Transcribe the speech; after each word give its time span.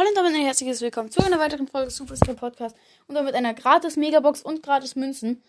Hallo 0.00 0.08
und 0.08 0.16
damit 0.16 0.34
ein 0.34 0.46
herzliches 0.46 0.80
Willkommen 0.80 1.10
zu 1.10 1.22
einer 1.22 1.38
weiteren 1.38 1.68
Folge 1.68 1.90
Superstar 1.90 2.34
Podcast 2.34 2.74
und 3.06 3.16
damit 3.16 3.34
einer 3.34 3.52
gratis 3.52 3.98
Megabox 3.98 4.40
und 4.40 4.62
gratis 4.62 4.96
Münzen. 4.96 5.42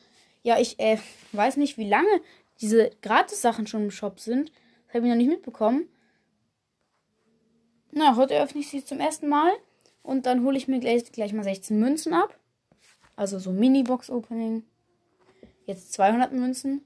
Ja, 0.44 0.60
ich 0.60 0.78
äh, 0.78 0.98
weiß 1.32 1.56
nicht, 1.56 1.78
wie 1.78 1.88
lange 1.88 2.10
diese 2.60 2.90
gratis 3.02 3.42
Sachen 3.42 3.66
schon 3.66 3.86
im 3.86 3.92
Shop 3.92 4.20
sind. 4.20 4.52
Das 4.88 4.96
habe 4.96 5.06
ich 5.06 5.10
noch 5.10 5.16
nicht 5.16 5.30
mitbekommen. 5.30 5.88
Na, 7.92 8.18
heute 8.18 8.38
öffne 8.44 8.60
ich 8.60 8.70
sie 8.70 8.84
zum 8.84 9.00
ersten 9.00 9.30
Mal 9.30 9.54
und 10.04 10.26
dann 10.26 10.44
hole 10.44 10.58
ich 10.58 10.68
mir 10.68 10.82
gleich, 10.82 11.10
gleich 11.14 11.32
mal 11.32 11.46
16 11.46 11.80
Münzen 11.80 12.14
ab. 12.14 12.38
Also 13.16 13.40
so 13.40 13.54
Mini-Box-Opening. 13.54 14.66
Jetzt 15.66 15.94
200 15.94 16.34
Münzen. 16.34 16.84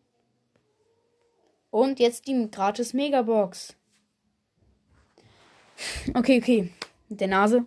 Und 1.71 2.00
jetzt 2.00 2.27
die 2.27 2.47
gratis 2.52 2.93
Megabox. 2.93 3.73
Okay, 6.13 6.38
okay. 6.38 6.71
Mit 7.09 7.21
der 7.21 7.27
Nase. 7.27 7.65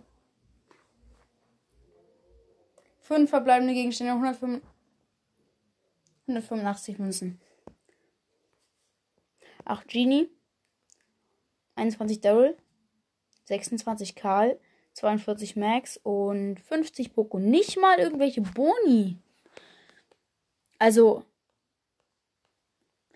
Fünf 2.99 3.29
verbleibende 3.29 3.73
Gegenstände, 3.73 4.13
105, 4.13 4.61
185 6.27 6.99
Münzen. 6.99 7.41
8 9.65 9.87
Genie. 9.87 10.29
21 11.75 12.21
Daryl. 12.21 12.57
26 13.45 14.15
Karl. 14.15 14.59
42 14.93 15.55
Max 15.55 15.97
und 16.03 16.59
50 16.59 17.13
Poco. 17.13 17.39
Nicht 17.39 17.79
mal 17.79 17.99
irgendwelche 17.99 18.41
Boni. 18.41 19.17
Also. 20.77 21.23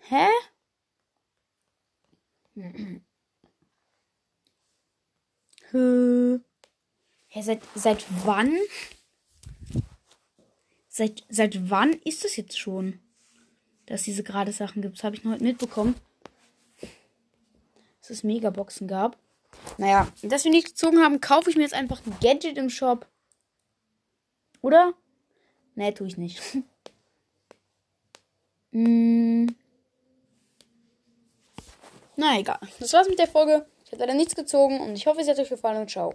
Hä? 0.08 0.28
Hä? 5.74 6.38
Seit, 7.42 7.62
seit 7.74 8.06
wann? 8.24 8.56
Seit, 10.88 11.24
seit 11.28 11.68
wann 11.68 11.92
ist 12.04 12.24
das 12.24 12.36
jetzt 12.36 12.56
schon? 12.56 13.00
Dass 13.86 14.00
es 14.00 14.04
diese 14.04 14.22
gerade 14.22 14.52
Sachen 14.52 14.82
gibt. 14.82 14.96
Das 14.96 15.04
habe 15.04 15.16
ich 15.16 15.24
noch 15.24 15.32
heute 15.32 15.42
mitbekommen. 15.42 15.96
Dass 18.00 18.10
es 18.10 18.22
Megaboxen 18.22 18.86
gab. 18.86 19.18
Naja, 19.76 20.06
dass 20.22 20.44
wir 20.44 20.52
nicht 20.52 20.68
gezogen 20.68 20.98
haben, 20.98 21.20
kaufe 21.20 21.50
ich 21.50 21.56
mir 21.56 21.62
jetzt 21.62 21.74
einfach 21.74 22.00
ein 22.06 22.16
Gadget 22.20 22.56
im 22.56 22.70
Shop. 22.70 23.08
Oder? 24.62 24.94
Nee, 25.74 25.92
tue 25.92 26.06
ich 26.06 26.16
nicht. 26.16 26.40
hm. 28.70 29.46
Na 32.16 32.38
egal. 32.38 32.60
Das 32.78 32.92
war's 32.92 33.08
mit 33.08 33.18
der 33.18 33.26
Folge. 33.26 33.66
Ich 33.84 33.92
habe 33.92 34.00
leider 34.00 34.14
nichts 34.14 34.34
gezogen 34.34 34.80
und 34.80 34.94
ich 34.96 35.06
hoffe, 35.06 35.20
es 35.20 35.28
hat 35.28 35.38
euch 35.38 35.50
gefallen 35.50 35.80
und 35.82 35.90
ciao. 35.90 36.12